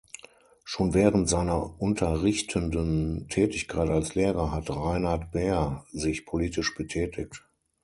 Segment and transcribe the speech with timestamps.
[0.63, 7.45] Schon während seiner unterrichtenden Tätigkeit als Lehrer hat Reinhart Behr sich politisch betätigt.